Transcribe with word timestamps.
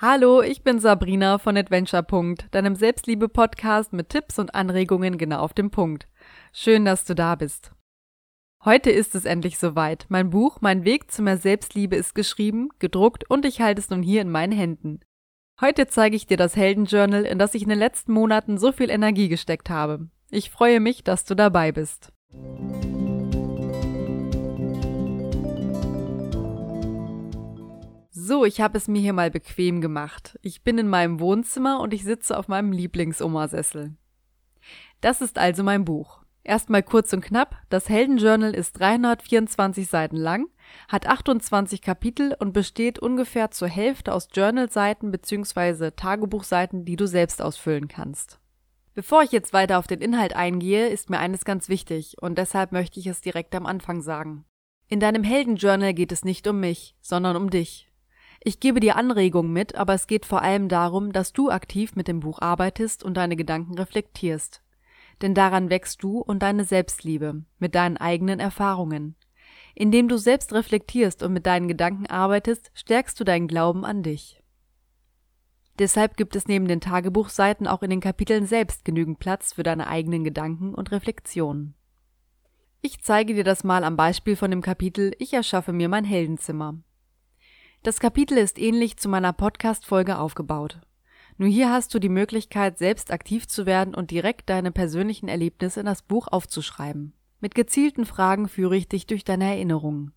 Hallo, 0.00 0.42
ich 0.42 0.62
bin 0.62 0.78
Sabrina 0.78 1.38
von 1.38 1.56
Adventure. 1.56 2.06
deinem 2.52 2.76
Selbstliebe-Podcast 2.76 3.92
mit 3.92 4.10
Tipps 4.10 4.38
und 4.38 4.54
Anregungen 4.54 5.18
genau 5.18 5.40
auf 5.40 5.54
dem 5.54 5.72
Punkt. 5.72 6.06
Schön, 6.52 6.84
dass 6.84 7.04
du 7.04 7.16
da 7.16 7.34
bist. 7.34 7.72
Heute 8.64 8.92
ist 8.92 9.16
es 9.16 9.24
endlich 9.24 9.58
soweit. 9.58 10.06
Mein 10.08 10.30
Buch 10.30 10.58
Mein 10.60 10.84
Weg 10.84 11.10
zu 11.10 11.22
mehr 11.22 11.36
Selbstliebe 11.36 11.96
ist 11.96 12.14
geschrieben, 12.14 12.68
gedruckt 12.78 13.28
und 13.28 13.44
ich 13.44 13.60
halte 13.60 13.80
es 13.80 13.90
nun 13.90 14.04
hier 14.04 14.22
in 14.22 14.30
meinen 14.30 14.52
Händen. 14.52 15.00
Heute 15.60 15.88
zeige 15.88 16.14
ich 16.14 16.26
dir 16.26 16.36
das 16.36 16.54
Heldenjournal, 16.54 17.24
in 17.24 17.40
das 17.40 17.54
ich 17.54 17.64
in 17.64 17.68
den 17.68 17.80
letzten 17.80 18.12
Monaten 18.12 18.56
so 18.56 18.70
viel 18.70 18.90
Energie 18.90 19.28
gesteckt 19.28 19.68
habe. 19.68 20.10
Ich 20.30 20.50
freue 20.50 20.78
mich, 20.78 21.02
dass 21.02 21.24
du 21.24 21.34
dabei 21.34 21.72
bist. 21.72 22.12
So, 28.28 28.44
ich 28.44 28.60
habe 28.60 28.76
es 28.76 28.88
mir 28.88 29.00
hier 29.00 29.14
mal 29.14 29.30
bequem 29.30 29.80
gemacht. 29.80 30.38
Ich 30.42 30.62
bin 30.62 30.76
in 30.76 30.86
meinem 30.86 31.18
Wohnzimmer 31.18 31.80
und 31.80 31.94
ich 31.94 32.04
sitze 32.04 32.36
auf 32.36 32.46
meinem 32.46 32.72
Lieblingsomasessel. 32.72 33.94
Das 35.00 35.22
ist 35.22 35.38
also 35.38 35.62
mein 35.62 35.86
Buch. 35.86 36.20
Erstmal 36.44 36.82
kurz 36.82 37.10
und 37.14 37.22
knapp, 37.22 37.56
das 37.70 37.88
Heldenjournal 37.88 38.54
ist 38.54 38.78
324 38.78 39.86
Seiten 39.86 40.16
lang, 40.16 40.46
hat 40.88 41.06
28 41.06 41.80
Kapitel 41.80 42.36
und 42.38 42.52
besteht 42.52 42.98
ungefähr 42.98 43.50
zur 43.50 43.68
Hälfte 43.68 44.12
aus 44.12 44.28
Journalseiten 44.30 45.10
bzw. 45.10 45.92
Tagebuchseiten, 45.92 46.84
die 46.84 46.96
du 46.96 47.06
selbst 47.06 47.40
ausfüllen 47.40 47.88
kannst. 47.88 48.40
Bevor 48.92 49.22
ich 49.22 49.32
jetzt 49.32 49.54
weiter 49.54 49.78
auf 49.78 49.86
den 49.86 50.02
Inhalt 50.02 50.36
eingehe, 50.36 50.88
ist 50.88 51.08
mir 51.08 51.18
eines 51.18 51.46
ganz 51.46 51.70
wichtig 51.70 52.16
und 52.20 52.36
deshalb 52.36 52.72
möchte 52.72 53.00
ich 53.00 53.06
es 53.06 53.22
direkt 53.22 53.54
am 53.54 53.64
Anfang 53.64 54.02
sagen. 54.02 54.44
In 54.86 55.00
deinem 55.00 55.24
Heldenjournal 55.24 55.94
geht 55.94 56.12
es 56.12 56.26
nicht 56.26 56.46
um 56.46 56.60
mich, 56.60 56.94
sondern 57.00 57.34
um 57.34 57.48
dich. 57.48 57.87
Ich 58.48 58.60
gebe 58.60 58.80
dir 58.80 58.96
Anregungen 58.96 59.52
mit, 59.52 59.74
aber 59.74 59.92
es 59.92 60.06
geht 60.06 60.24
vor 60.24 60.40
allem 60.40 60.70
darum, 60.70 61.12
dass 61.12 61.34
du 61.34 61.50
aktiv 61.50 61.94
mit 61.96 62.08
dem 62.08 62.20
Buch 62.20 62.40
arbeitest 62.40 63.04
und 63.04 63.18
deine 63.18 63.36
Gedanken 63.36 63.74
reflektierst. 63.74 64.62
Denn 65.20 65.34
daran 65.34 65.68
wächst 65.68 66.02
du 66.02 66.20
und 66.20 66.42
deine 66.42 66.64
Selbstliebe, 66.64 67.44
mit 67.58 67.74
deinen 67.74 67.98
eigenen 67.98 68.40
Erfahrungen. 68.40 69.16
Indem 69.74 70.08
du 70.08 70.16
selbst 70.16 70.54
reflektierst 70.54 71.22
und 71.22 71.34
mit 71.34 71.44
deinen 71.44 71.68
Gedanken 71.68 72.06
arbeitest, 72.06 72.70
stärkst 72.72 73.20
du 73.20 73.24
deinen 73.24 73.48
Glauben 73.48 73.84
an 73.84 74.02
dich. 74.02 74.42
Deshalb 75.78 76.16
gibt 76.16 76.34
es 76.34 76.48
neben 76.48 76.68
den 76.68 76.80
Tagebuchseiten 76.80 77.66
auch 77.66 77.82
in 77.82 77.90
den 77.90 78.00
Kapiteln 78.00 78.46
selbst 78.46 78.82
genügend 78.82 79.18
Platz 79.18 79.52
für 79.52 79.62
deine 79.62 79.88
eigenen 79.88 80.24
Gedanken 80.24 80.74
und 80.74 80.90
Reflexionen. 80.90 81.74
Ich 82.80 83.02
zeige 83.02 83.34
dir 83.34 83.44
das 83.44 83.62
mal 83.62 83.84
am 83.84 83.98
Beispiel 83.98 84.36
von 84.36 84.50
dem 84.50 84.62
Kapitel 84.62 85.14
Ich 85.18 85.34
erschaffe 85.34 85.74
mir 85.74 85.90
mein 85.90 86.06
Heldenzimmer. 86.06 86.78
Das 87.84 88.00
Kapitel 88.00 88.36
ist 88.38 88.58
ähnlich 88.58 88.96
zu 88.96 89.08
meiner 89.08 89.32
Podcast-Folge 89.32 90.18
aufgebaut. 90.18 90.80
Nur 91.36 91.48
hier 91.48 91.70
hast 91.70 91.94
du 91.94 92.00
die 92.00 92.08
Möglichkeit, 92.08 92.76
selbst 92.76 93.12
aktiv 93.12 93.46
zu 93.46 93.66
werden 93.66 93.94
und 93.94 94.10
direkt 94.10 94.50
deine 94.50 94.72
persönlichen 94.72 95.28
Erlebnisse 95.28 95.80
in 95.80 95.86
das 95.86 96.02
Buch 96.02 96.26
aufzuschreiben. 96.26 97.14
Mit 97.40 97.54
gezielten 97.54 98.04
Fragen 98.04 98.48
führe 98.48 98.76
ich 98.76 98.88
dich 98.88 99.06
durch 99.06 99.22
deine 99.22 99.44
Erinnerungen. 99.44 100.12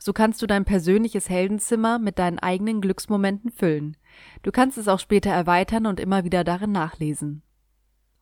So 0.00 0.12
kannst 0.12 0.42
du 0.42 0.48
dein 0.48 0.64
persönliches 0.64 1.30
Heldenzimmer 1.30 2.00
mit 2.00 2.18
deinen 2.18 2.40
eigenen 2.40 2.80
Glücksmomenten 2.80 3.52
füllen. 3.52 3.96
Du 4.42 4.50
kannst 4.50 4.76
es 4.76 4.88
auch 4.88 4.98
später 4.98 5.30
erweitern 5.30 5.86
und 5.86 6.00
immer 6.00 6.24
wieder 6.24 6.42
darin 6.42 6.72
nachlesen. 6.72 7.42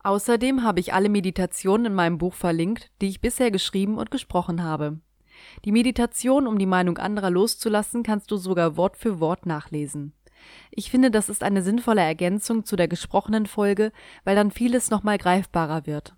Außerdem 0.02 0.62
habe 0.62 0.80
ich 0.80 0.92
alle 0.92 1.08
Meditationen 1.08 1.86
in 1.86 1.94
meinem 1.94 2.18
Buch 2.18 2.34
verlinkt, 2.34 2.90
die 3.00 3.08
ich 3.08 3.22
bisher 3.22 3.50
geschrieben 3.50 3.96
und 3.96 4.10
gesprochen 4.10 4.62
habe. 4.62 5.00
Die 5.64 5.72
Meditation, 5.72 6.46
um 6.46 6.58
die 6.58 6.66
Meinung 6.66 6.98
anderer 6.98 7.30
loszulassen, 7.30 8.02
kannst 8.02 8.30
du 8.30 8.36
sogar 8.36 8.76
Wort 8.76 8.96
für 8.96 9.20
Wort 9.20 9.46
nachlesen. 9.46 10.12
Ich 10.70 10.90
finde, 10.90 11.10
das 11.10 11.28
ist 11.28 11.42
eine 11.42 11.62
sinnvolle 11.62 12.02
Ergänzung 12.02 12.64
zu 12.64 12.76
der 12.76 12.88
gesprochenen 12.88 13.46
Folge, 13.46 13.92
weil 14.24 14.36
dann 14.36 14.50
vieles 14.50 14.90
nochmal 14.90 15.18
greifbarer 15.18 15.86
wird. 15.86 16.14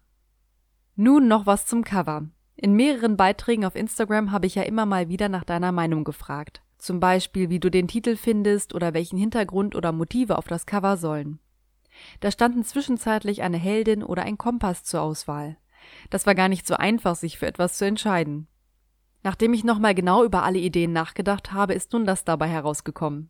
Nun 0.96 1.28
noch 1.28 1.46
was 1.46 1.66
zum 1.66 1.84
Cover. 1.84 2.28
In 2.56 2.72
mehreren 2.72 3.16
Beiträgen 3.16 3.64
auf 3.64 3.76
Instagram 3.76 4.32
habe 4.32 4.46
ich 4.46 4.54
ja 4.54 4.62
immer 4.62 4.86
mal 4.86 5.08
wieder 5.08 5.28
nach 5.28 5.44
deiner 5.44 5.72
Meinung 5.72 6.04
gefragt. 6.04 6.62
Zum 6.78 7.00
Beispiel, 7.00 7.50
wie 7.50 7.60
du 7.60 7.70
den 7.70 7.88
Titel 7.88 8.16
findest 8.16 8.74
oder 8.74 8.94
welchen 8.94 9.18
Hintergrund 9.18 9.74
oder 9.74 9.92
Motive 9.92 10.38
auf 10.38 10.46
das 10.46 10.66
Cover 10.66 10.96
sollen. 10.96 11.38
Da 12.20 12.30
standen 12.30 12.64
zwischenzeitlich 12.64 13.42
eine 13.42 13.56
Heldin 13.56 14.02
oder 14.02 14.22
ein 14.22 14.38
Kompass 14.38 14.84
zur 14.84 15.02
Auswahl. 15.02 15.56
Das 16.10 16.26
war 16.26 16.34
gar 16.34 16.48
nicht 16.48 16.66
so 16.66 16.74
einfach, 16.74 17.16
sich 17.16 17.38
für 17.38 17.46
etwas 17.46 17.78
zu 17.78 17.86
entscheiden. 17.86 18.48
Nachdem 19.26 19.54
ich 19.54 19.64
nochmal 19.64 19.92
genau 19.92 20.22
über 20.22 20.44
alle 20.44 20.60
Ideen 20.60 20.92
nachgedacht 20.92 21.52
habe, 21.52 21.74
ist 21.74 21.92
nun 21.92 22.04
das 22.04 22.22
dabei 22.22 22.46
herausgekommen. 22.46 23.28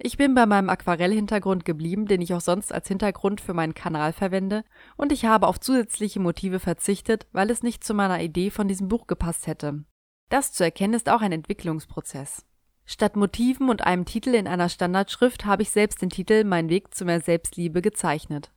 Ich 0.00 0.16
bin 0.16 0.34
bei 0.34 0.44
meinem 0.44 0.68
Aquarellhintergrund 0.68 1.64
geblieben, 1.64 2.06
den 2.06 2.20
ich 2.20 2.34
auch 2.34 2.40
sonst 2.40 2.72
als 2.72 2.88
Hintergrund 2.88 3.40
für 3.40 3.54
meinen 3.54 3.72
Kanal 3.72 4.12
verwende, 4.12 4.64
und 4.96 5.12
ich 5.12 5.26
habe 5.26 5.46
auf 5.46 5.60
zusätzliche 5.60 6.18
Motive 6.18 6.58
verzichtet, 6.58 7.28
weil 7.30 7.48
es 7.48 7.62
nicht 7.62 7.84
zu 7.84 7.94
meiner 7.94 8.20
Idee 8.20 8.50
von 8.50 8.66
diesem 8.66 8.88
Buch 8.88 9.06
gepasst 9.06 9.46
hätte. 9.46 9.84
Das 10.30 10.52
zu 10.52 10.64
erkennen 10.64 10.94
ist 10.94 11.08
auch 11.08 11.20
ein 11.20 11.30
Entwicklungsprozess. 11.30 12.44
Statt 12.84 13.14
Motiven 13.14 13.70
und 13.70 13.86
einem 13.86 14.06
Titel 14.06 14.34
in 14.34 14.48
einer 14.48 14.68
Standardschrift 14.68 15.44
habe 15.44 15.62
ich 15.62 15.70
selbst 15.70 16.02
den 16.02 16.10
Titel 16.10 16.42
Mein 16.42 16.68
Weg 16.68 16.92
zu 16.92 17.04
mehr 17.04 17.20
Selbstliebe 17.20 17.82
gezeichnet. 17.82 18.50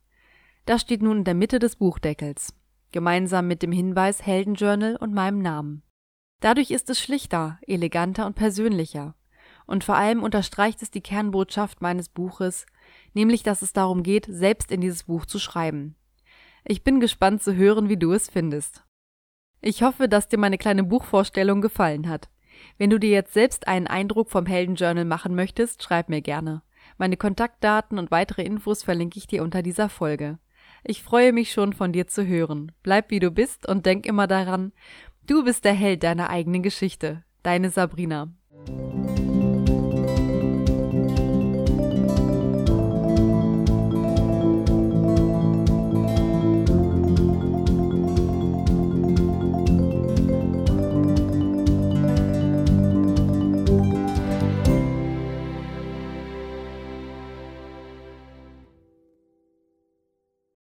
Das 0.66 0.80
steht 0.80 1.02
nun 1.02 1.18
in 1.18 1.24
der 1.24 1.34
Mitte 1.34 1.60
des 1.60 1.76
Buchdeckels, 1.76 2.52
gemeinsam 2.90 3.46
mit 3.46 3.62
dem 3.62 3.70
Hinweis 3.70 4.26
Heldenjournal 4.26 4.96
und 4.96 5.14
meinem 5.14 5.38
Namen. 5.38 5.84
Dadurch 6.40 6.70
ist 6.70 6.90
es 6.90 7.00
schlichter, 7.00 7.58
eleganter 7.66 8.26
und 8.26 8.34
persönlicher. 8.34 9.14
Und 9.66 9.84
vor 9.84 9.96
allem 9.96 10.22
unterstreicht 10.22 10.82
es 10.82 10.90
die 10.90 11.00
Kernbotschaft 11.00 11.80
meines 11.80 12.08
Buches, 12.08 12.66
nämlich 13.14 13.42
dass 13.42 13.62
es 13.62 13.72
darum 13.72 14.02
geht, 14.02 14.26
selbst 14.28 14.70
in 14.70 14.80
dieses 14.80 15.04
Buch 15.04 15.24
zu 15.24 15.38
schreiben. 15.38 15.96
Ich 16.64 16.84
bin 16.84 17.00
gespannt 17.00 17.42
zu 17.42 17.54
hören, 17.54 17.88
wie 17.88 17.96
du 17.96 18.12
es 18.12 18.28
findest. 18.28 18.84
Ich 19.60 19.82
hoffe, 19.82 20.08
dass 20.08 20.28
dir 20.28 20.38
meine 20.38 20.58
kleine 20.58 20.84
Buchvorstellung 20.84 21.62
gefallen 21.62 22.08
hat. 22.08 22.28
Wenn 22.78 22.90
du 22.90 22.98
dir 22.98 23.10
jetzt 23.10 23.32
selbst 23.32 23.66
einen 23.66 23.86
Eindruck 23.86 24.30
vom 24.30 24.46
Heldenjournal 24.46 25.04
machen 25.04 25.34
möchtest, 25.34 25.82
schreib 25.82 26.08
mir 26.08 26.20
gerne. 26.20 26.62
Meine 26.98 27.16
Kontaktdaten 27.16 27.98
und 27.98 28.10
weitere 28.10 28.42
Infos 28.42 28.82
verlinke 28.82 29.18
ich 29.18 29.26
dir 29.26 29.42
unter 29.42 29.62
dieser 29.62 29.88
Folge. 29.88 30.38
Ich 30.84 31.02
freue 31.02 31.32
mich 31.32 31.52
schon 31.52 31.72
von 31.72 31.92
dir 31.92 32.06
zu 32.06 32.26
hören. 32.26 32.72
Bleib 32.82 33.10
wie 33.10 33.20
du 33.20 33.30
bist 33.30 33.66
und 33.66 33.86
denk 33.86 34.06
immer 34.06 34.26
daran, 34.26 34.72
Du 35.26 35.42
bist 35.42 35.64
der 35.64 35.72
Held 35.72 36.02
deiner 36.02 36.28
eigenen 36.28 36.62
Geschichte, 36.62 37.24
deine 37.42 37.70
Sabrina. 37.70 38.28